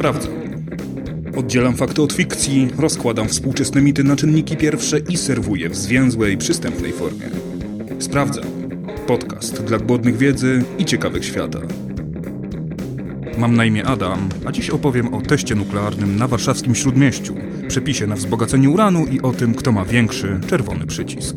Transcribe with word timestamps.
Sprawdzam. 0.00 0.32
Oddzielam 1.36 1.76
fakty 1.76 2.02
od 2.02 2.12
fikcji, 2.12 2.68
rozkładam 2.78 3.28
współczesne 3.28 3.82
mity 3.82 4.04
na 4.04 4.16
czynniki 4.16 4.56
pierwsze 4.56 4.98
i 4.98 5.16
serwuję 5.16 5.68
w 5.68 5.76
zwięzłej, 5.76 6.36
przystępnej 6.36 6.92
formie. 6.92 7.26
Sprawdzam. 7.98 8.44
Podcast 9.06 9.62
dla 9.64 9.78
głodnych 9.78 10.16
wiedzy 10.16 10.64
i 10.78 10.84
ciekawych 10.84 11.24
świata. 11.24 11.58
Mam 13.38 13.56
na 13.56 13.64
imię 13.64 13.86
Adam, 13.86 14.28
a 14.46 14.52
dziś 14.52 14.70
opowiem 14.70 15.14
o 15.14 15.20
teście 15.20 15.54
nuklearnym 15.54 16.16
na 16.16 16.28
warszawskim 16.28 16.74
Śródmieściu, 16.74 17.34
przepisie 17.68 18.06
na 18.06 18.16
wzbogacenie 18.16 18.70
uranu 18.70 19.06
i 19.06 19.20
o 19.20 19.32
tym, 19.32 19.54
kto 19.54 19.72
ma 19.72 19.84
większy 19.84 20.40
czerwony 20.46 20.86
przycisk. 20.86 21.36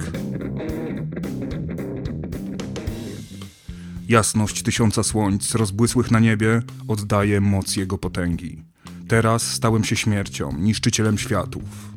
Jasność 4.07 4.63
tysiąca 4.63 5.03
słońc 5.03 5.55
rozbłysłych 5.55 6.11
na 6.11 6.19
niebie 6.19 6.61
oddaje 6.87 7.41
moc 7.41 7.75
jego 7.75 7.97
potęgi. 7.97 8.63
Teraz 9.07 9.51
stałem 9.51 9.83
się 9.83 9.95
śmiercią, 9.95 10.57
niszczycielem 10.57 11.17
światów. 11.17 11.93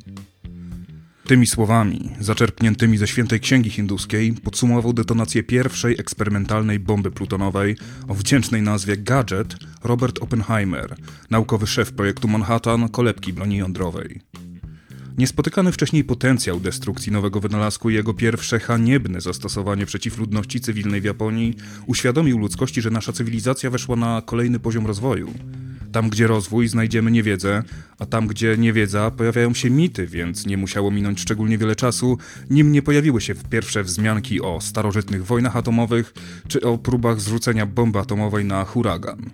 Tymi 1.27 1.47
słowami, 1.47 2.11
zaczerpniętymi 2.20 2.98
ze 2.98 3.06
świętej 3.06 3.41
księgi 3.41 3.70
hinduskiej, 3.70 4.33
podsumował 4.33 4.92
detonację 4.92 5.42
pierwszej 5.42 6.00
eksperymentalnej 6.00 6.78
bomby 6.78 7.11
plutonowej 7.11 7.77
o 8.09 8.14
wdzięcznej 8.14 8.62
nazwie 8.62 8.97
Gadget 8.97 9.56
Robert 9.84 10.19
Oppenheimer, 10.19 10.97
naukowy 11.30 11.66
szef 11.66 11.92
projektu 11.92 12.28
Manhattan 12.28 12.88
kolebki 12.88 13.33
broni 13.33 13.56
jądrowej. 13.56 14.20
Niespotykany 15.19 15.73
wcześniej 15.73 16.05
potencjał 16.05 16.61
destrukcji 16.61 17.12
nowego 17.12 17.41
wynalazku 17.41 17.91
i 17.91 17.95
jego 17.95 18.15
pierwsze 18.15 18.61
haniebne 18.61 19.20
zastosowanie 19.20 19.87
przeciw 19.87 20.19
ludności 20.19 20.61
cywilnej 20.61 21.01
w 21.01 21.05
Japonii 21.05 21.55
uświadomił 21.87 22.39
ludzkości, 22.39 22.83
że 22.83 22.91
nasza 22.91 23.12
cywilizacja 23.12 23.70
weszła 23.70 23.97
na 23.97 24.23
kolejny 24.27 24.59
poziom 24.59 24.87
rozwoju. 24.87 25.34
Tam, 25.92 26.11
gdzie 26.11 26.27
rozwój, 26.27 26.69
znajdziemy 26.69 27.11
niewiedzę, 27.11 27.62
a 27.98 28.06
tam, 28.06 28.27
gdzie 28.27 28.56
niewiedza, 28.59 29.11
pojawiają 29.11 29.55
się 29.55 29.70
mity, 29.70 30.06
więc 30.06 30.47
nie 30.47 30.56
musiało 30.56 30.91
minąć 30.91 31.20
szczególnie 31.20 31.59
wiele 31.59 31.77
czasu, 31.77 32.19
nim 32.50 32.72
nie 32.72 32.83
pojawiły 32.83 33.20
się 33.20 33.34
pierwsze 33.50 33.83
wzmianki 33.83 34.41
o 34.41 34.61
starożytnych 34.61 35.27
wojnach 35.27 35.56
atomowych 35.56 36.14
czy 36.48 36.61
o 36.61 36.78
próbach 36.78 37.20
zrzucenia 37.20 37.67
bomby 37.67 37.98
atomowej 37.98 38.44
na 38.44 38.64
huragan. 38.64 39.31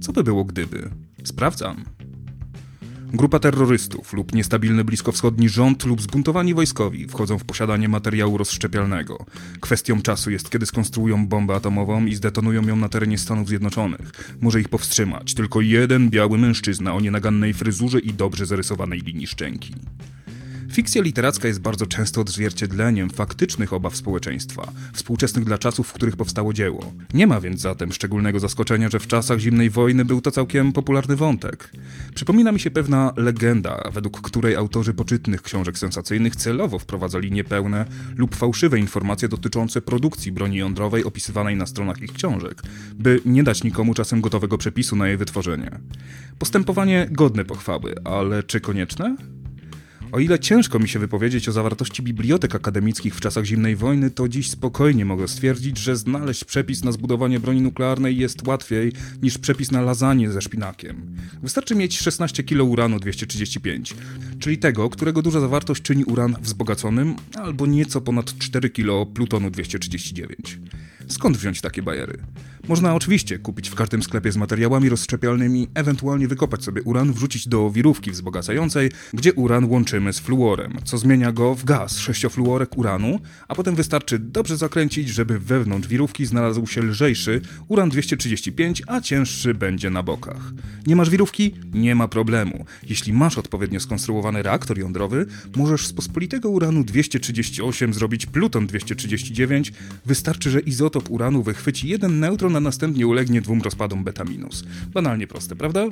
Co 0.00 0.12
by 0.12 0.24
było 0.24 0.44
gdyby? 0.44 0.90
Sprawdzam. 1.24 1.95
Grupa 3.12 3.38
terrorystów 3.38 4.12
lub 4.12 4.34
niestabilny 4.34 4.84
bliskowschodni 4.84 5.48
rząd 5.48 5.84
lub 5.84 6.02
zbuntowani 6.02 6.54
wojskowi 6.54 7.06
wchodzą 7.08 7.38
w 7.38 7.44
posiadanie 7.44 7.88
materiału 7.88 8.38
rozszczepialnego. 8.38 9.26
Kwestią 9.60 10.02
czasu 10.02 10.30
jest, 10.30 10.50
kiedy 10.50 10.66
skonstruują 10.66 11.26
bombę 11.26 11.54
atomową 11.54 12.06
i 12.06 12.14
zdetonują 12.14 12.62
ją 12.62 12.76
na 12.76 12.88
terenie 12.88 13.18
Stanów 13.18 13.48
Zjednoczonych. 13.48 14.36
Może 14.40 14.60
ich 14.60 14.68
powstrzymać 14.68 15.34
tylko 15.34 15.60
jeden 15.60 16.10
biały 16.10 16.38
mężczyzna 16.38 16.94
o 16.94 17.00
nienagannej 17.00 17.54
fryzurze 17.54 17.98
i 17.98 18.14
dobrze 18.14 18.46
zarysowanej 18.46 19.00
linii 19.00 19.26
szczęki. 19.26 19.74
Fikcja 20.76 21.02
literacka 21.02 21.48
jest 21.48 21.60
bardzo 21.60 21.86
często 21.86 22.20
odzwierciedleniem 22.20 23.10
faktycznych 23.10 23.72
obaw 23.72 23.96
społeczeństwa, 23.96 24.72
współczesnych 24.92 25.44
dla 25.44 25.58
czasów, 25.58 25.88
w 25.88 25.92
których 25.92 26.16
powstało 26.16 26.52
dzieło. 26.52 26.92
Nie 27.14 27.26
ma 27.26 27.40
więc 27.40 27.60
zatem 27.60 27.92
szczególnego 27.92 28.40
zaskoczenia, 28.40 28.88
że 28.88 29.00
w 29.00 29.06
czasach 29.06 29.38
zimnej 29.38 29.70
wojny 29.70 30.04
był 30.04 30.20
to 30.20 30.30
całkiem 30.30 30.72
popularny 30.72 31.16
wątek. 31.16 31.70
Przypomina 32.14 32.52
mi 32.52 32.60
się 32.60 32.70
pewna 32.70 33.12
legenda, 33.16 33.90
według 33.92 34.20
której 34.20 34.56
autorzy 34.56 34.94
poczytnych 34.94 35.42
książek 35.42 35.78
sensacyjnych 35.78 36.36
celowo 36.36 36.78
wprowadzali 36.78 37.32
niepełne 37.32 37.84
lub 38.16 38.36
fałszywe 38.36 38.78
informacje 38.78 39.28
dotyczące 39.28 39.80
produkcji 39.80 40.32
broni 40.32 40.56
jądrowej 40.56 41.04
opisywanej 41.04 41.56
na 41.56 41.66
stronach 41.66 42.02
ich 42.02 42.12
książek, 42.12 42.62
by 42.94 43.20
nie 43.24 43.42
dać 43.42 43.64
nikomu 43.64 43.94
czasem 43.94 44.20
gotowego 44.20 44.58
przepisu 44.58 44.96
na 44.96 45.08
jej 45.08 45.16
wytworzenie. 45.16 45.70
Postępowanie 46.38 47.08
godne 47.10 47.44
pochwały, 47.44 47.94
ale 48.04 48.42
czy 48.42 48.60
konieczne? 48.60 49.16
O 50.16 50.20
ile 50.20 50.38
ciężko 50.38 50.78
mi 50.78 50.88
się 50.88 50.98
wypowiedzieć 50.98 51.48
o 51.48 51.52
zawartości 51.52 52.02
bibliotek 52.02 52.54
akademickich 52.54 53.14
w 53.14 53.20
czasach 53.20 53.44
zimnej 53.44 53.76
wojny, 53.76 54.10
to 54.10 54.28
dziś 54.28 54.50
spokojnie 54.50 55.04
mogę 55.04 55.28
stwierdzić, 55.28 55.78
że 55.78 55.96
znaleźć 55.96 56.44
przepis 56.44 56.84
na 56.84 56.92
zbudowanie 56.92 57.40
broni 57.40 57.62
nuklearnej 57.62 58.16
jest 58.16 58.46
łatwiej 58.46 58.92
niż 59.22 59.38
przepis 59.38 59.70
na 59.70 59.80
lasagne 59.80 60.32
ze 60.32 60.42
szpinakiem. 60.42 61.16
Wystarczy 61.42 61.74
mieć 61.74 61.98
16 61.98 62.42
kg 62.42 62.70
uranu 62.70 63.00
235, 63.00 63.94
czyli 64.38 64.58
tego, 64.58 64.90
którego 64.90 65.22
duża 65.22 65.40
zawartość 65.40 65.82
czyni 65.82 66.04
uran 66.04 66.36
wzbogaconym, 66.40 67.16
albo 67.34 67.66
nieco 67.66 68.00
ponad 68.00 68.38
4 68.38 68.70
kg 68.70 69.12
plutonu 69.14 69.50
239. 69.50 70.58
Skąd 71.08 71.36
wziąć 71.36 71.60
takie 71.60 71.82
bajery? 71.82 72.18
Można 72.68 72.94
oczywiście 72.94 73.38
kupić 73.38 73.70
w 73.70 73.74
każdym 73.74 74.02
sklepie 74.02 74.32
z 74.32 74.36
materiałami 74.36 74.88
rozszczepialnymi, 74.88 75.68
ewentualnie 75.74 76.28
wykopać 76.28 76.64
sobie 76.64 76.82
uran, 76.82 77.12
wrzucić 77.12 77.48
do 77.48 77.70
wirówki 77.70 78.10
wzbogacającej, 78.10 78.90
gdzie 79.14 79.34
uran 79.34 79.64
łączymy 79.64 80.12
z 80.12 80.18
fluorem, 80.18 80.78
co 80.84 80.98
zmienia 80.98 81.32
go 81.32 81.54
w 81.54 81.64
gaz, 81.64 81.98
sześciofluorek 81.98 82.78
uranu, 82.78 83.20
a 83.48 83.54
potem 83.54 83.74
wystarczy 83.74 84.18
dobrze 84.18 84.56
zakręcić, 84.56 85.08
żeby 85.08 85.38
wewnątrz 85.38 85.88
wirówki 85.88 86.26
znalazł 86.26 86.66
się 86.66 86.82
lżejszy 86.82 87.40
uran 87.68 87.88
235, 87.88 88.82
a 88.86 89.00
cięższy 89.00 89.54
będzie 89.54 89.90
na 89.90 90.02
bokach. 90.02 90.52
Nie 90.86 90.96
masz 90.96 91.10
wirówki? 91.10 91.54
Nie 91.74 91.94
ma 91.94 92.08
problemu. 92.08 92.64
Jeśli 92.88 93.12
masz 93.12 93.38
odpowiednio 93.38 93.80
skonstruowany 93.80 94.42
reaktor 94.42 94.78
jądrowy, 94.78 95.26
możesz 95.56 95.86
z 95.86 95.92
pospolitego 95.92 96.48
uranu 96.48 96.84
238 96.84 97.94
zrobić 97.94 98.26
pluton 98.26 98.66
239, 98.66 99.72
wystarczy, 100.06 100.50
że 100.50 100.60
izotop 100.60 101.10
uranu 101.10 101.42
wychwyci 101.42 101.88
jeden 101.88 102.20
neutron 102.20 102.55
a 102.56 102.60
następnie 102.60 103.06
ulegnie 103.06 103.40
dwóm 103.40 103.62
rozpadom 103.62 104.04
beta 104.04 104.24
minus. 104.24 104.64
Banalnie 104.92 105.26
proste, 105.26 105.56
prawda? 105.56 105.84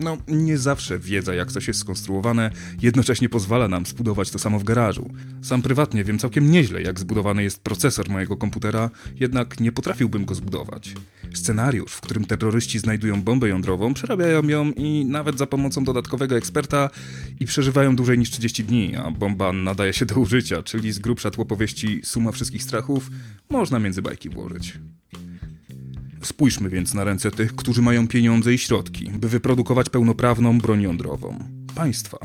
No, 0.00 0.16
nie 0.28 0.58
zawsze 0.58 0.98
wiedza, 0.98 1.34
jak 1.34 1.52
coś 1.52 1.68
jest 1.68 1.80
skonstruowane, 1.80 2.50
jednocześnie 2.82 3.28
pozwala 3.28 3.68
nam 3.68 3.86
zbudować 3.86 4.30
to 4.30 4.38
samo 4.38 4.58
w 4.58 4.64
garażu. 4.64 5.10
Sam 5.42 5.62
prywatnie 5.62 6.04
wiem 6.04 6.18
całkiem 6.18 6.50
nieźle, 6.50 6.82
jak 6.82 7.00
zbudowany 7.00 7.42
jest 7.42 7.62
procesor 7.62 8.08
mojego 8.08 8.36
komputera, 8.36 8.90
jednak 9.14 9.60
nie 9.60 9.72
potrafiłbym 9.72 10.24
go 10.24 10.34
zbudować. 10.34 10.94
Scenariusz, 11.34 11.92
w 11.92 12.00
którym 12.00 12.24
terroryści 12.24 12.78
znajdują 12.78 13.22
bombę 13.22 13.48
jądrową, 13.48 13.94
przerabiają 13.94 14.42
ją 14.42 14.70
i 14.70 15.04
nawet 15.04 15.38
za 15.38 15.46
pomocą 15.46 15.84
dodatkowego 15.84 16.36
eksperta 16.36 16.90
i 17.40 17.46
przeżywają 17.46 17.96
dłużej 17.96 18.18
niż 18.18 18.30
30 18.30 18.64
dni, 18.64 18.96
a 18.96 19.10
bomba 19.10 19.52
nadaje 19.52 19.92
się 19.92 20.06
do 20.06 20.14
użycia, 20.14 20.62
czyli 20.62 20.92
z 20.92 20.98
grubsza 20.98 21.30
tło 21.30 21.44
powieści 21.44 22.00
Suma 22.04 22.32
Wszystkich 22.32 22.62
Strachów 22.62 23.10
można 23.50 23.78
między 23.78 24.02
bajki 24.02 24.28
włożyć. 24.28 24.78
Spójrzmy 26.26 26.70
więc 26.70 26.94
na 26.94 27.04
ręce 27.04 27.30
tych, 27.30 27.56
którzy 27.56 27.82
mają 27.82 28.08
pieniądze 28.08 28.54
i 28.54 28.58
środki, 28.58 29.10
by 29.10 29.28
wyprodukować 29.28 29.90
pełnoprawną 29.90 30.58
broń 30.58 30.82
jądrową. 30.82 31.38
Państwa. 31.74 32.18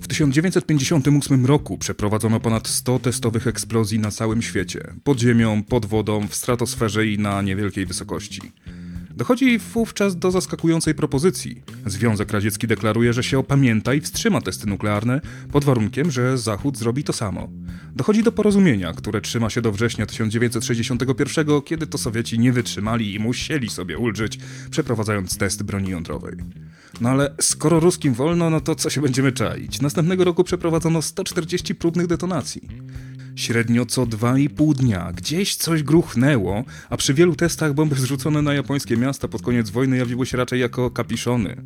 W 0.00 0.06
1958 0.06 1.46
roku 1.46 1.78
przeprowadzono 1.78 2.40
ponad 2.40 2.68
100 2.68 2.98
testowych 2.98 3.46
eksplozji 3.46 3.98
na 3.98 4.10
całym 4.10 4.42
świecie, 4.42 4.94
pod 5.04 5.20
ziemią, 5.20 5.62
pod 5.62 5.86
wodą, 5.86 6.28
w 6.28 6.34
stratosferze 6.34 7.06
i 7.06 7.18
na 7.18 7.42
niewielkiej 7.42 7.86
wysokości. 7.86 8.52
Dochodzi 9.16 9.58
wówczas 9.58 10.16
do 10.16 10.30
zaskakującej 10.30 10.94
propozycji. 10.94 11.62
Związek 11.86 12.32
Radziecki 12.32 12.66
deklaruje, 12.66 13.12
że 13.12 13.22
się 13.22 13.38
opamięta 13.38 13.94
i 13.94 14.00
wstrzyma 14.00 14.40
testy 14.40 14.66
nuklearne 14.66 15.20
pod 15.52 15.64
warunkiem, 15.64 16.10
że 16.10 16.38
Zachód 16.38 16.78
zrobi 16.78 17.04
to 17.04 17.12
samo. 17.12 17.48
Dochodzi 17.94 18.22
do 18.22 18.32
porozumienia, 18.32 18.92
które 18.92 19.20
trzyma 19.20 19.50
się 19.50 19.62
do 19.62 19.72
września 19.72 20.06
1961, 20.06 21.62
kiedy 21.62 21.86
to 21.86 21.98
Sowieci 21.98 22.38
nie 22.38 22.52
wytrzymali 22.52 23.14
i 23.14 23.18
musieli 23.18 23.68
sobie 23.68 23.98
ulżyć, 23.98 24.38
przeprowadzając 24.70 25.38
test 25.38 25.62
broni 25.62 25.90
jądrowej. 25.90 26.36
No 27.00 27.08
ale 27.08 27.34
skoro 27.40 27.80
ruskim 27.80 28.14
wolno, 28.14 28.50
no 28.50 28.60
to 28.60 28.74
co 28.74 28.90
się 28.90 29.00
będziemy 29.00 29.32
czaić? 29.32 29.80
Następnego 29.80 30.24
roku 30.24 30.44
przeprowadzono 30.44 31.02
140 31.02 31.74
próbnych 31.74 32.06
detonacji. 32.06 32.68
Średnio 33.36 33.86
co 33.86 34.06
2,5 34.06 34.74
dnia 34.74 35.12
gdzieś 35.12 35.56
coś 35.56 35.82
gruchnęło, 35.82 36.64
a 36.90 36.96
przy 36.96 37.14
wielu 37.14 37.36
testach 37.36 37.74
bomby 37.74 37.94
zrzucone 37.94 38.42
na 38.42 38.54
japońskie 38.54 38.96
miasta 38.96 39.28
pod 39.28 39.42
koniec 39.42 39.70
wojny 39.70 39.96
jawiły 39.96 40.26
się 40.26 40.36
raczej 40.36 40.60
jako 40.60 40.90
kapiszony. 40.90 41.56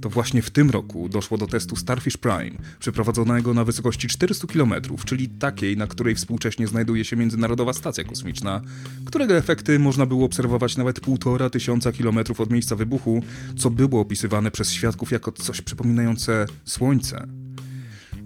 To 0.00 0.10
właśnie 0.10 0.42
w 0.42 0.50
tym 0.50 0.70
roku 0.70 1.08
doszło 1.08 1.38
do 1.38 1.46
testu 1.46 1.76
Starfish 1.76 2.16
Prime, 2.16 2.56
przeprowadzonego 2.78 3.54
na 3.54 3.64
wysokości 3.64 4.08
400 4.08 4.46
km, 4.46 4.74
czyli 5.04 5.28
takiej, 5.28 5.76
na 5.76 5.86
której 5.86 6.14
współcześnie 6.14 6.66
znajduje 6.66 7.04
się 7.04 7.16
Międzynarodowa 7.16 7.72
Stacja 7.72 8.04
Kosmiczna, 8.04 8.60
którego 9.04 9.36
efekty 9.36 9.78
można 9.78 10.06
było 10.06 10.24
obserwować 10.24 10.76
nawet 10.76 11.00
półtora 11.00 11.50
tysiąca 11.50 11.92
kilometrów 11.92 12.40
od 12.40 12.50
miejsca 12.50 12.76
wybuchu, 12.76 13.22
co 13.56 13.70
było 13.70 14.00
opisywane 14.00 14.50
przez 14.50 14.72
świadków 14.72 15.10
jako 15.10 15.32
coś 15.32 15.62
przypominające 15.62 16.46
Słońce. 16.64 17.45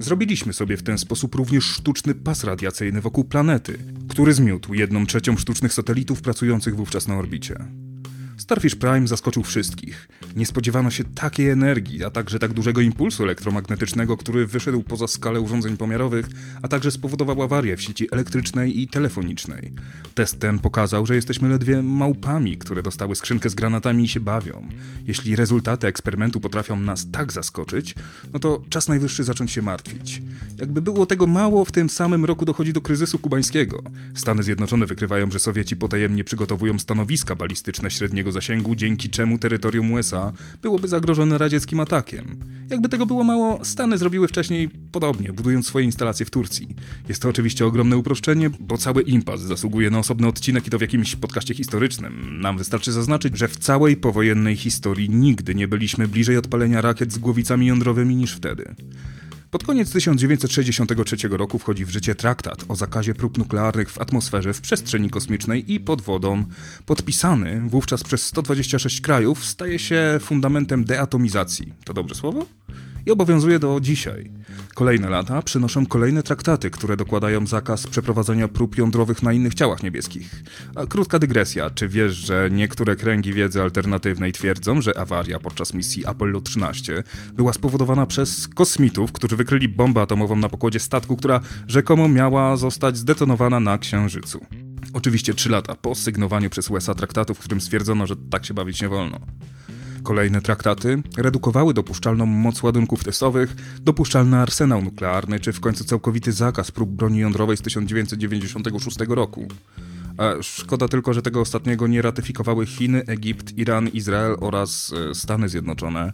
Zrobiliśmy 0.00 0.52
sobie 0.52 0.76
w 0.76 0.82
ten 0.82 0.98
sposób 0.98 1.34
również 1.34 1.64
sztuczny 1.64 2.14
pas 2.14 2.44
radiacyjny 2.44 3.00
wokół 3.00 3.24
planety, 3.24 3.78
który 4.08 4.34
zmiótł 4.34 4.74
jedną 4.74 5.06
trzecią 5.06 5.36
sztucznych 5.36 5.72
satelitów 5.72 6.22
pracujących 6.22 6.76
wówczas 6.76 7.08
na 7.08 7.16
orbicie. 7.16 7.56
Starfish 8.40 8.74
Prime 8.74 9.08
zaskoczył 9.08 9.42
wszystkich. 9.42 10.08
Nie 10.36 10.46
spodziewano 10.46 10.90
się 10.90 11.04
takiej 11.04 11.50
energii, 11.50 12.04
a 12.04 12.10
także 12.10 12.38
tak 12.38 12.52
dużego 12.52 12.80
impulsu 12.80 13.22
elektromagnetycznego, 13.22 14.16
który 14.16 14.46
wyszedł 14.46 14.82
poza 14.82 15.08
skalę 15.08 15.40
urządzeń 15.40 15.76
pomiarowych, 15.76 16.26
a 16.62 16.68
także 16.68 16.90
spowodował 16.90 17.42
awarię 17.42 17.76
w 17.76 17.82
sieci 17.82 18.08
elektrycznej 18.12 18.80
i 18.80 18.88
telefonicznej. 18.88 19.72
Test 20.14 20.40
ten 20.40 20.58
pokazał, 20.58 21.06
że 21.06 21.14
jesteśmy 21.14 21.48
ledwie 21.48 21.82
małpami, 21.82 22.56
które 22.56 22.82
dostały 22.82 23.16
skrzynkę 23.16 23.50
z 23.50 23.54
granatami 23.54 24.04
i 24.04 24.08
się 24.08 24.20
bawią. 24.20 24.68
Jeśli 25.06 25.36
rezultaty 25.36 25.86
eksperymentu 25.86 26.40
potrafią 26.40 26.76
nas 26.76 27.10
tak 27.12 27.32
zaskoczyć, 27.32 27.94
no 28.32 28.38
to 28.38 28.62
czas 28.68 28.88
najwyższy 28.88 29.24
zacząć 29.24 29.50
się 29.50 29.62
martwić. 29.62 30.22
Jakby 30.58 30.82
było 30.82 31.06
tego 31.06 31.26
mało, 31.26 31.64
w 31.64 31.72
tym 31.72 31.90
samym 31.90 32.24
roku 32.24 32.44
dochodzi 32.44 32.72
do 32.72 32.80
kryzysu 32.80 33.18
kubańskiego. 33.18 33.82
Stany 34.14 34.42
Zjednoczone 34.42 34.86
wykrywają, 34.86 35.30
że 35.30 35.38
Sowieci 35.38 35.76
potajemnie 35.76 36.24
przygotowują 36.24 36.78
stanowiska 36.78 37.34
balistyczne 37.34 37.90
średniego 37.90 38.29
zasięgu, 38.32 38.74
dzięki 38.74 39.10
czemu 39.10 39.38
terytorium 39.38 39.92
USA 39.92 40.32
byłoby 40.62 40.88
zagrożone 40.88 41.38
radzieckim 41.38 41.80
atakiem. 41.80 42.36
Jakby 42.70 42.88
tego 42.88 43.06
było 43.06 43.24
mało, 43.24 43.64
Stany 43.64 43.98
zrobiły 43.98 44.28
wcześniej 44.28 44.70
podobnie, 44.92 45.32
budując 45.32 45.66
swoje 45.66 45.86
instalacje 45.86 46.26
w 46.26 46.30
Turcji. 46.30 46.68
Jest 47.08 47.22
to 47.22 47.28
oczywiście 47.28 47.66
ogromne 47.66 47.96
uproszczenie, 47.96 48.50
bo 48.60 48.78
cały 48.78 49.02
impas 49.02 49.40
zasługuje 49.40 49.90
na 49.90 49.98
osobny 49.98 50.26
odcinek 50.26 50.66
i 50.66 50.70
to 50.70 50.78
w 50.78 50.80
jakimś 50.80 51.16
podcaście 51.16 51.54
historycznym. 51.54 52.40
Nam 52.40 52.58
wystarczy 52.58 52.92
zaznaczyć, 52.92 53.38
że 53.38 53.48
w 53.48 53.56
całej 53.56 53.96
powojennej 53.96 54.56
historii 54.56 55.10
nigdy 55.10 55.54
nie 55.54 55.68
byliśmy 55.68 56.08
bliżej 56.08 56.36
odpalenia 56.36 56.80
rakiet 56.80 57.12
z 57.12 57.18
głowicami 57.18 57.66
jądrowymi 57.66 58.16
niż 58.16 58.32
wtedy. 58.32 58.74
Pod 59.50 59.64
koniec 59.64 59.92
1963 59.92 61.28
roku 61.28 61.58
wchodzi 61.58 61.84
w 61.84 61.90
życie 61.90 62.14
traktat 62.14 62.64
o 62.68 62.76
zakazie 62.76 63.14
prób 63.14 63.38
nuklearnych 63.38 63.90
w 63.90 63.98
atmosferze, 63.98 64.54
w 64.54 64.60
przestrzeni 64.60 65.10
kosmicznej 65.10 65.72
i 65.72 65.80
pod 65.80 66.02
wodą. 66.02 66.44
Podpisany 66.86 67.62
wówczas 67.66 68.02
przez 68.02 68.26
126 68.26 69.00
krajów 69.00 69.44
staje 69.44 69.78
się 69.78 70.18
fundamentem 70.20 70.84
deatomizacji. 70.84 71.72
To 71.84 71.94
dobre 71.94 72.14
słowo? 72.14 72.46
I 73.06 73.10
obowiązuje 73.10 73.58
do 73.58 73.80
dzisiaj. 73.80 74.30
Kolejne 74.74 75.08
lata 75.08 75.42
przynoszą 75.42 75.86
kolejne 75.86 76.22
traktaty, 76.22 76.70
które 76.70 76.96
dokładają 76.96 77.46
zakaz 77.46 77.86
przeprowadzania 77.86 78.48
prób 78.48 78.78
jądrowych 78.78 79.22
na 79.22 79.32
innych 79.32 79.54
ciałach 79.54 79.82
niebieskich. 79.82 80.42
A 80.74 80.86
krótka 80.86 81.18
dygresja. 81.18 81.70
Czy 81.70 81.88
wiesz, 81.88 82.14
że 82.14 82.48
niektóre 82.52 82.96
kręgi 82.96 83.32
wiedzy 83.32 83.62
alternatywnej 83.62 84.32
twierdzą, 84.32 84.82
że 84.82 84.98
awaria 84.98 85.38
podczas 85.38 85.74
misji 85.74 86.06
Apollo 86.06 86.40
13 86.40 87.02
była 87.34 87.52
spowodowana 87.52 88.06
przez 88.06 88.48
kosmitów, 88.48 89.12
którzy 89.12 89.36
wykryli 89.36 89.68
bombę 89.68 90.00
atomową 90.00 90.36
na 90.36 90.48
pokładzie 90.48 90.80
statku, 90.80 91.16
która 91.16 91.40
rzekomo 91.66 92.08
miała 92.08 92.56
zostać 92.56 92.96
zdetonowana 92.96 93.60
na 93.60 93.78
Księżycu? 93.78 94.40
Oczywiście 94.92 95.34
trzy 95.34 95.50
lata 95.50 95.74
po 95.74 95.94
sygnowaniu 95.94 96.50
przez 96.50 96.70
USA 96.70 96.94
traktatu, 96.94 97.34
w 97.34 97.38
którym 97.38 97.60
stwierdzono, 97.60 98.06
że 98.06 98.16
tak 98.30 98.46
się 98.46 98.54
bawić 98.54 98.82
nie 98.82 98.88
wolno. 98.88 99.20
Kolejne 100.02 100.40
traktaty 100.40 101.02
redukowały 101.16 101.74
dopuszczalną 101.74 102.26
moc 102.26 102.62
ładunków 102.62 103.04
testowych, 103.04 103.56
dopuszczalny 103.82 104.36
arsenał 104.36 104.82
nuklearny, 104.82 105.40
czy 105.40 105.52
w 105.52 105.60
końcu 105.60 105.84
całkowity 105.84 106.32
zakaz 106.32 106.70
prób 106.70 106.90
broni 106.90 107.18
jądrowej 107.18 107.56
z 107.56 107.60
1996 107.60 108.98
roku. 109.08 109.48
A 110.18 110.42
szkoda 110.42 110.88
tylko, 110.88 111.14
że 111.14 111.22
tego 111.22 111.40
ostatniego 111.40 111.86
nie 111.86 112.02
ratyfikowały 112.02 112.66
Chiny, 112.66 113.06
Egipt, 113.06 113.58
Iran, 113.58 113.88
Izrael 113.88 114.36
oraz 114.40 114.92
e, 115.10 115.14
Stany 115.14 115.48
Zjednoczone, 115.48 116.12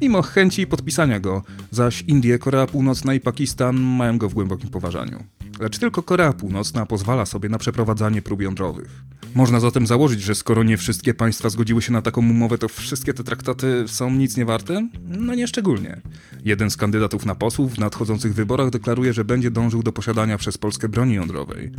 mimo 0.00 0.22
chęci 0.22 0.66
podpisania 0.66 1.20
go, 1.20 1.42
zaś 1.70 2.02
Indie, 2.02 2.38
Korea 2.38 2.66
Północna 2.66 3.14
i 3.14 3.20
Pakistan 3.20 3.76
mają 3.80 4.18
go 4.18 4.28
w 4.28 4.34
głębokim 4.34 4.70
poważaniu. 4.70 5.24
Lecz 5.60 5.78
tylko 5.78 6.02
Korea 6.02 6.32
Północna 6.32 6.86
pozwala 6.86 7.26
sobie 7.26 7.48
na 7.48 7.58
przeprowadzanie 7.58 8.22
prób 8.22 8.42
jądrowych. 8.42 9.02
Można 9.36 9.60
zatem 9.60 9.86
założyć, 9.86 10.22
że 10.22 10.34
skoro 10.34 10.62
nie 10.62 10.76
wszystkie 10.76 11.14
państwa 11.14 11.50
zgodziły 11.50 11.82
się 11.82 11.92
na 11.92 12.02
taką 12.02 12.20
umowę, 12.20 12.58
to 12.58 12.68
wszystkie 12.68 13.14
te 13.14 13.24
traktaty 13.24 13.84
są 13.86 14.10
nic 14.10 14.36
nie 14.36 14.44
warte? 14.44 14.88
No 15.08 15.34
nie 15.34 15.48
szczególnie. 15.48 16.00
Jeden 16.44 16.70
z 16.70 16.76
kandydatów 16.76 17.26
na 17.26 17.34
posłów 17.34 17.74
w 17.74 17.78
nadchodzących 17.78 18.34
wyborach 18.34 18.70
deklaruje, 18.70 19.12
że 19.12 19.24
będzie 19.24 19.50
dążył 19.50 19.82
do 19.82 19.92
posiadania 19.92 20.38
przez 20.38 20.58
Polskę 20.58 20.88
broni 20.88 21.14
jądrowej. 21.14 21.72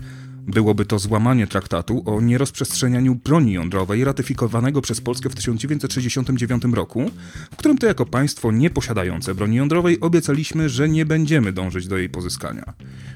Byłoby 0.47 0.85
to 0.85 0.99
złamanie 0.99 1.47
traktatu 1.47 2.03
o 2.05 2.21
nierozprzestrzenianiu 2.21 3.15
broni 3.15 3.53
jądrowej 3.53 4.03
ratyfikowanego 4.03 4.81
przez 4.81 5.01
Polskę 5.01 5.29
w 5.29 5.35
1969 5.35 6.63
roku, 6.73 7.11
w 7.51 7.55
którym 7.55 7.77
to 7.77 7.87
jako 7.87 8.05
państwo 8.05 8.51
nieposiadające 8.51 9.35
broni 9.35 9.55
jądrowej 9.55 9.99
obiecaliśmy, 9.99 10.69
że 10.69 10.89
nie 10.89 11.05
będziemy 11.05 11.53
dążyć 11.53 11.87
do 11.87 11.97
jej 11.97 12.09
pozyskania. 12.09 12.73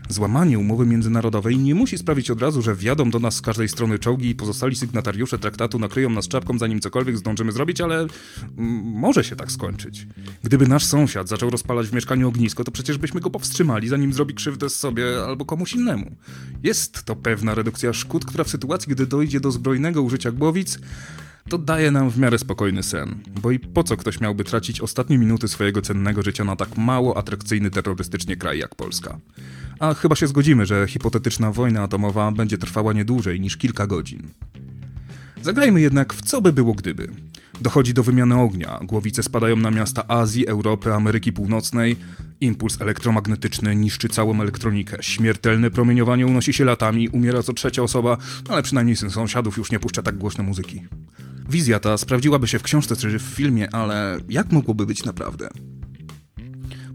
Złamanie 0.09 0.59
umowy 0.59 0.85
międzynarodowej 0.85 1.57
nie 1.57 1.75
musi 1.75 1.97
sprawić 1.97 2.31
od 2.31 2.41
razu, 2.41 2.61
że 2.61 2.75
wjadą 2.75 3.09
do 3.09 3.19
nas 3.19 3.35
z 3.35 3.41
każdej 3.41 3.67
strony 3.67 3.99
czołgi 3.99 4.29
pozostali 4.35 4.75
sygnatariusze 4.75 5.37
traktatu 5.37 5.79
nakryją 5.79 6.09
nas 6.09 6.27
czapką, 6.27 6.57
zanim 6.57 6.79
cokolwiek 6.79 7.17
zdążymy 7.17 7.51
zrobić, 7.51 7.81
ale 7.81 8.07
może 8.83 9.23
się 9.23 9.35
tak 9.35 9.51
skończyć. 9.51 10.07
Gdyby 10.43 10.67
nasz 10.67 10.85
sąsiad 10.85 11.29
zaczął 11.29 11.49
rozpalać 11.49 11.87
w 11.87 11.93
mieszkaniu 11.93 12.27
ognisko, 12.27 12.63
to 12.63 12.71
przecież 12.71 12.97
byśmy 12.97 13.21
go 13.21 13.29
powstrzymali, 13.29 13.87
zanim 13.87 14.13
zrobi 14.13 14.33
krzywdę 14.33 14.69
sobie 14.69 15.23
albo 15.27 15.45
komuś 15.45 15.73
innemu. 15.73 16.15
Jest 16.63 17.03
to 17.03 17.15
pewna 17.15 17.55
redukcja 17.55 17.93
szkód, 17.93 18.25
która 18.25 18.43
w 18.43 18.49
sytuacji, 18.49 18.91
gdy 18.91 19.07
dojdzie 19.07 19.39
do 19.39 19.51
zbrojnego 19.51 20.01
użycia 20.01 20.31
głowic, 20.31 20.79
to 21.49 21.57
daje 21.57 21.91
nam 21.91 22.09
w 22.09 22.17
miarę 22.17 22.37
spokojny 22.37 22.83
sen. 22.83 23.15
Bo 23.41 23.51
i 23.51 23.59
po 23.59 23.83
co 23.83 23.97
ktoś 23.97 24.19
miałby 24.19 24.43
tracić 24.43 24.81
ostatnie 24.81 25.17
minuty 25.17 25.47
swojego 25.47 25.81
cennego 25.81 26.23
życia 26.23 26.43
na 26.43 26.55
tak 26.55 26.77
mało 26.77 27.17
atrakcyjny 27.17 27.71
terrorystycznie 27.71 28.35
kraj 28.37 28.59
jak 28.59 28.75
Polska? 28.75 29.19
A 29.79 29.93
chyba 29.93 30.15
się 30.15 30.27
zgodzimy, 30.27 30.65
że 30.65 30.87
hipotetyczna 30.87 31.51
wojna 31.51 31.83
atomowa 31.83 32.31
będzie 32.31 32.57
trwała 32.57 32.93
nie 32.93 33.05
dłużej 33.05 33.39
niż 33.39 33.57
kilka 33.57 33.87
godzin. 33.87 34.27
Zagrajmy 35.41 35.81
jednak 35.81 36.13
w 36.13 36.21
co 36.21 36.41
by 36.41 36.53
było 36.53 36.73
gdyby. 36.73 37.11
Dochodzi 37.61 37.93
do 37.93 38.03
wymiany 38.03 38.39
ognia, 38.39 38.79
głowice 38.83 39.23
spadają 39.23 39.55
na 39.55 39.71
miasta 39.71 40.07
Azji, 40.07 40.47
Europy, 40.47 40.93
Ameryki 40.93 41.33
Północnej, 41.33 41.95
impuls 42.41 42.81
elektromagnetyczny 42.81 43.75
niszczy 43.75 44.09
całą 44.09 44.41
elektronikę, 44.41 44.97
śmiertelne 45.01 45.71
promieniowanie 45.71 46.27
unosi 46.27 46.53
się 46.53 46.65
latami, 46.65 47.09
umiera 47.09 47.43
co 47.43 47.53
trzecia 47.53 47.83
osoba, 47.83 48.17
ale 48.49 48.63
przynajmniej 48.63 48.95
syn 48.95 49.09
sąsiadów 49.09 49.57
już 49.57 49.71
nie 49.71 49.79
puszcza 49.79 50.01
tak 50.01 50.17
głośno 50.17 50.43
muzyki. 50.43 50.81
Wizja 51.51 51.79
ta 51.79 51.97
sprawdziłaby 51.97 52.47
się 52.47 52.59
w 52.59 52.63
książce 52.63 52.95
czy 52.95 53.19
w 53.19 53.21
filmie, 53.21 53.75
ale 53.75 54.17
jak 54.29 54.51
mogłoby 54.51 54.85
być 54.85 55.05
naprawdę? 55.05 55.49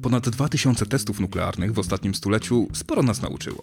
Ponad 0.03 0.29
2000 0.29 0.87
testów 0.87 1.21
nuklearnych 1.21 1.73
w 1.73 1.79
ostatnim 1.79 2.15
stuleciu 2.15 2.69
sporo 2.73 3.03
nas 3.03 3.23
nauczyło. 3.23 3.63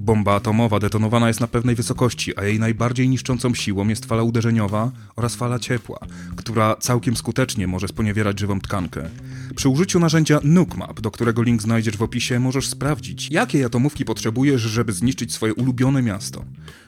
Bomba 0.00 0.34
atomowa 0.34 0.78
detonowana 0.78 1.28
jest 1.28 1.40
na 1.40 1.46
pewnej 1.46 1.74
wysokości, 1.74 2.38
a 2.38 2.44
jej 2.44 2.58
najbardziej 2.58 3.08
niszczącą 3.08 3.54
siłą 3.54 3.88
jest 3.88 4.06
fala 4.06 4.22
uderzeniowa 4.22 4.90
oraz 5.16 5.34
fala 5.34 5.58
ciepła, 5.58 5.98
która 6.36 6.76
całkiem 6.76 7.16
skutecznie 7.16 7.66
może 7.66 7.88
sponiewierać 7.88 8.40
żywą 8.40 8.60
tkankę. 8.60 9.10
Przy 9.56 9.68
użyciu 9.68 10.00
narzędzia 10.00 10.40
NukeMap, 10.42 11.00
do 11.00 11.10
którego 11.10 11.42
link 11.42 11.62
znajdziesz 11.62 11.96
w 11.96 12.02
opisie, 12.02 12.40
możesz 12.40 12.68
sprawdzić, 12.68 13.30
jakie 13.30 13.66
atomówki 13.66 14.04
potrzebujesz, 14.04 14.60
żeby 14.60 14.92
zniszczyć 14.92 15.32
swoje 15.32 15.54
ulubione 15.54 16.02
miasto. 16.02 16.44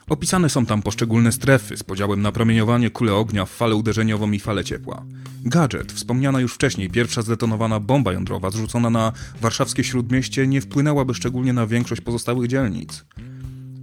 Opisane 0.08 0.48
są 0.48 0.66
tam 0.66 0.82
poszczególne 0.82 1.32
strefy 1.32 1.76
z 1.76 1.82
podziałem 1.82 2.22
na 2.22 2.32
promieniowanie, 2.32 2.90
kulę 2.90 3.14
ognia, 3.14 3.46
falę 3.46 3.74
uderzeniową 3.74 4.32
i 4.32 4.40
falę 4.40 4.64
ciepła. 4.64 5.02
Gadżet, 5.44 5.92
wspomniana 5.92 6.40
już 6.40 6.54
wcześniej 6.54 6.90
pierwsza 6.90 7.22
zdetonowana 7.22 7.81
bomba 7.81 8.12
jądrowa 8.12 8.50
zrzucona 8.50 8.90
na 8.90 9.12
warszawskie 9.40 9.84
śródmieście 9.84 10.46
nie 10.46 10.60
wpłynęłaby 10.60 11.14
szczególnie 11.14 11.52
na 11.52 11.67
większość 11.67 12.00
pozostałych 12.00 12.48
dzielnic. 12.48 12.99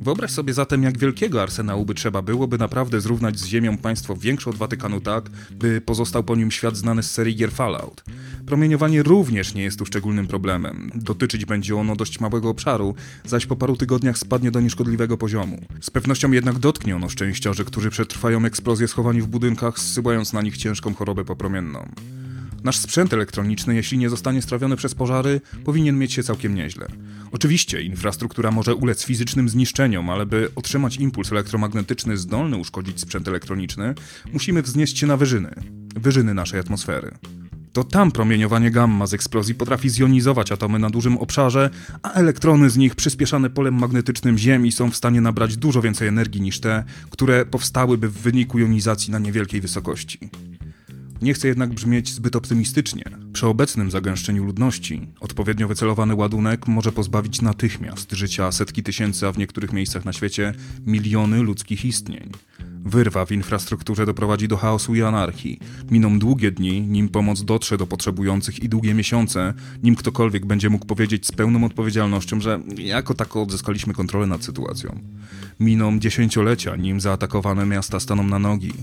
Wyobraź 0.02 0.32
sobie 0.32 0.54
zatem, 0.54 0.84
jak 0.84 0.98
wielkiego 0.98 1.42
arsenału 1.42 1.86
by 1.86 1.94
trzeba 1.94 2.22
było, 2.22 2.48
by 2.48 2.58
naprawdę 2.58 3.02
zrównać 3.02 3.40
z 3.40 3.46
Ziemią 3.46 3.78
państwo 3.78 4.16
większe 4.16 4.50
od 4.50 4.56
Watykanu 4.56 5.02
tak, 5.02 5.30
by 5.52 5.82
pozostał 5.82 6.24
po 6.24 6.36
nim 6.36 6.52
świat 6.52 6.78
znany 6.78 7.04
z 7.04 7.12
serii 7.12 7.36
gier 7.36 7.52
Fallout. 7.52 8.04
Promieniowanie 8.46 9.04
również 9.04 9.54
nie 9.54 9.64
jest 9.64 9.80
tu 9.80 9.86
szczególnym 9.86 10.28
problemem. 10.28 10.92
Dotyczyć 10.96 11.46
będzie 11.46 11.76
ono 11.76 11.96
dość 11.96 12.20
małego 12.20 12.50
obszaru, 12.50 12.96
zaś 13.26 13.46
po 13.46 13.56
paru 13.56 13.78
tygodniach 13.78 14.18
spadnie 14.18 14.52
do 14.52 14.62
nieszkodliwego 14.62 15.18
poziomu. 15.18 15.62
Z 15.82 15.90
pewnością 15.90 16.32
jednak 16.32 16.60
dotknie 16.60 16.96
ono 16.96 17.10
szczęściarzy, 17.10 17.66
którzy 17.66 17.90
przetrwają 17.90 18.46
eksplozję 18.46 18.88
schowani 18.88 19.22
w 19.22 19.28
budynkach, 19.28 19.80
zsyłając 19.80 20.34
na 20.34 20.42
nich 20.42 20.58
ciężką 20.58 20.94
chorobę 20.94 21.26
popromienną. 21.26 21.90
Nasz 22.68 22.78
sprzęt 22.78 23.14
elektroniczny, 23.14 23.76
jeśli 23.76 23.98
nie 23.98 24.10
zostanie 24.10 24.42
strawiony 24.42 24.76
przez 24.76 24.96
pożary, 24.96 25.42
powinien 25.66 26.00
mieć 26.00 26.14
się 26.14 26.24
całkiem 26.24 26.56
nieźle. 26.56 26.88
Oczywiście 27.32 27.82
infrastruktura 27.82 28.52
może 28.52 28.76
ulec 28.76 29.06
fizycznym 29.06 29.50
zniszczeniom, 29.50 30.10
ale 30.10 30.26
by 30.26 30.50
otrzymać 30.56 30.98
impuls 30.98 31.32
elektromagnetyczny 31.32 32.18
zdolny 32.18 32.58
uszkodzić 32.58 33.00
sprzęt 33.00 33.28
elektroniczny, 33.28 33.96
musimy 34.34 34.62
wznieść 34.62 35.00
się 35.00 35.08
na 35.08 35.18
wyżyny, 35.18 35.50
wyżyny 35.96 36.34
naszej 36.34 36.60
atmosfery. 36.60 37.12
To 37.74 37.84
tam 37.84 38.12
promieniowanie 38.12 38.72
gamma 38.72 39.08
z 39.08 39.14
eksplozji 39.14 39.56
potrafi 39.56 39.90
zjonizować 39.90 40.52
atomy 40.52 40.80
na 40.80 40.90
dużym 40.90 41.18
obszarze, 41.18 41.70
a 42.04 42.14
elektrony 42.14 42.70
z 42.70 42.78
nich 42.78 42.96
przyspieszane 42.96 43.50
polem 43.50 43.74
magnetycznym 43.74 44.38
Ziemi 44.38 44.72
są 44.72 44.92
w 44.92 44.96
stanie 44.96 45.22
nabrać 45.22 45.58
dużo 45.58 45.82
więcej 45.82 46.08
energii 46.08 46.42
niż 46.42 46.60
te, 46.60 46.84
które 47.10 47.46
powstałyby 47.46 48.10
w 48.10 48.14
wyniku 48.14 48.60
jonizacji 48.60 49.12
na 49.12 49.20
niewielkiej 49.20 49.62
wysokości. 49.62 50.20
Nie 51.22 51.34
chcę 51.34 51.48
jednak 51.48 51.70
brzmieć 51.70 52.14
zbyt 52.14 52.36
optymistycznie. 52.36 53.04
Przy 53.34 53.48
obecnym 53.48 53.92
zagęszczeniu 53.92 54.44
ludności 54.44 55.08
odpowiednio 55.20 55.68
wycelowany 55.68 56.16
ładunek 56.16 56.68
może 56.68 56.92
pozbawić 56.92 57.42
natychmiast 57.42 58.12
życia 58.12 58.52
setki 58.52 58.84
tysięcy, 58.84 59.28
a 59.28 59.32
w 59.32 59.38
niektórych 59.38 59.74
miejscach 59.74 60.06
na 60.06 60.14
świecie 60.14 60.54
miliony 60.86 61.44
ludzkich 61.44 61.86
istnień. 61.86 62.32
Wyrwa 62.86 63.26
w 63.26 63.32
infrastrukturze 63.32 64.06
doprowadzi 64.06 64.48
do 64.48 64.58
chaosu 64.58 64.96
i 64.96 65.02
anarchii. 65.02 65.60
Miną 65.92 66.20
długie 66.20 66.52
dni, 66.52 66.82
nim 66.82 67.10
pomoc 67.10 67.44
dotrze 67.44 67.78
do 67.78 67.88
potrzebujących 67.88 68.64
i 68.64 68.70
długie 68.70 68.94
miesiące, 68.94 69.54
nim 69.84 69.96
ktokolwiek 69.96 70.46
będzie 70.46 70.70
mógł 70.70 70.86
powiedzieć 70.86 71.28
z 71.28 71.32
pełną 71.32 71.66
odpowiedzialnością, 71.66 72.42
że 72.42 72.60
jako 72.78 73.14
tako 73.14 73.42
odzyskaliśmy 73.42 73.94
kontrolę 73.94 74.28
nad 74.28 74.44
sytuacją. 74.44 75.00
Miną 75.60 76.00
dziesięciolecia, 76.00 76.76
nim 76.76 77.02
zaatakowane 77.02 77.66
miasta 77.66 78.00
staną 78.00 78.24
na 78.24 78.40
nogi. 78.40 78.74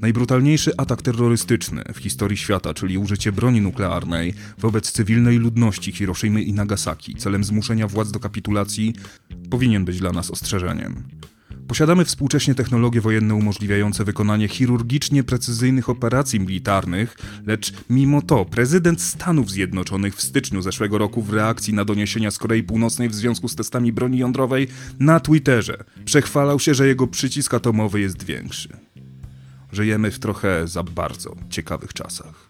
Najbrutalniejszy 0.00 0.72
atak 0.76 1.02
terrorystyczny 1.02 1.84
w 1.94 1.98
historii 1.98 2.36
świata, 2.36 2.74
czyli 2.74 2.98
użycie 2.98 3.32
broni 3.32 3.60
nuklearnej 3.60 4.34
wobec 4.58 4.92
cywilnej 4.92 5.38
ludności 5.38 5.92
Hiroshimy 5.92 6.42
i 6.42 6.52
Nagasaki 6.52 7.14
celem 7.14 7.44
zmuszenia 7.44 7.88
władz 7.88 8.10
do 8.10 8.20
kapitulacji, 8.20 8.94
powinien 9.50 9.84
być 9.84 9.98
dla 9.98 10.12
nas 10.12 10.30
ostrzeżeniem. 10.30 11.02
Posiadamy 11.68 12.04
współcześnie 12.04 12.54
technologie 12.54 13.00
wojenne 13.00 13.34
umożliwiające 13.34 14.04
wykonanie 14.04 14.48
chirurgicznie 14.48 15.24
precyzyjnych 15.24 15.88
operacji 15.88 16.40
militarnych, 16.40 17.16
lecz 17.46 17.72
mimo 17.90 18.22
to 18.22 18.44
prezydent 18.44 19.02
Stanów 19.02 19.50
Zjednoczonych 19.50 20.16
w 20.16 20.22
styczniu 20.22 20.62
zeszłego 20.62 20.98
roku 20.98 21.22
w 21.22 21.32
reakcji 21.32 21.74
na 21.74 21.84
doniesienia 21.84 22.30
z 22.30 22.38
Korei 22.38 22.62
Północnej 22.62 23.08
w 23.08 23.14
związku 23.14 23.48
z 23.48 23.56
testami 23.56 23.92
broni 23.92 24.18
jądrowej 24.18 24.68
na 24.98 25.20
Twitterze 25.20 25.84
przechwalał 26.04 26.60
się, 26.60 26.74
że 26.74 26.86
jego 26.86 27.06
przycisk 27.06 27.54
atomowy 27.54 28.00
jest 28.00 28.24
większy. 28.24 28.68
Żyjemy 29.72 30.10
w 30.10 30.18
trochę 30.18 30.68
za 30.68 30.82
bardzo 30.82 31.36
ciekawych 31.50 31.92
czasach. 31.92 32.49